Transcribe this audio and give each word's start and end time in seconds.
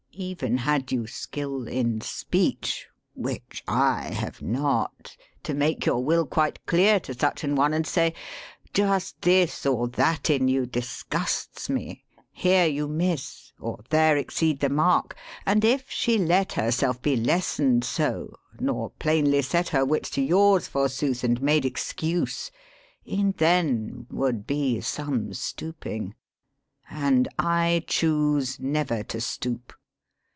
Even 0.13 0.57
had 0.57 0.91
you 0.91 1.07
skill 1.07 1.69
In 1.69 2.01
speech 2.01 2.87
(which 3.15 3.63
I 3.65 4.09
have 4.11 4.41
not) 4.41 5.15
to 5.43 5.53
make 5.53 5.85
your 5.85 6.03
will 6.03 6.25
Quite 6.27 6.63
clear 6.65 6.99
to 6.99 7.13
such 7.13 7.45
an 7.45 7.55
one, 7.55 7.73
and 7.73 7.87
say, 7.87 8.13
'Just 8.73 9.21
this 9.21 9.65
Or 9.65 9.87
that 9.87 10.29
in 10.29 10.49
you 10.49 10.65
disgusts 10.65 11.69
me; 11.69 12.03
here 12.33 12.65
you 12.67 12.89
miss, 12.89 13.53
215 13.57 13.57
THE 13.57 13.77
SPEAKING 13.77 13.79
VOICE 13.79 13.79
Or 13.79 13.89
there 13.89 14.17
exceed 14.17 14.59
the 14.59 14.69
mark' 14.69 15.15
and 15.45 15.63
if 15.65 15.89
she 15.89 16.17
let 16.19 16.53
Herself 16.53 17.01
be 17.01 17.15
lessoned 17.15 17.85
so, 17.85 18.37
nor 18.59 18.89
plainly 18.91 19.41
set 19.41 19.69
Her 19.69 19.85
wits 19.85 20.09
to 20.11 20.21
yours, 20.21 20.67
forsooth, 20.67 21.23
and 21.23 21.41
made 21.41 21.63
excuse, 21.65 22.51
E'en 23.09 23.33
then 23.37 24.05
would 24.11 24.45
be 24.45 24.81
some 24.81 25.33
stooping; 25.33 26.13
and 26.89 27.29
I 27.39 27.85
choose 27.87 28.59
Never 28.59 29.03
to 29.03 29.21
stoop. 29.21 29.71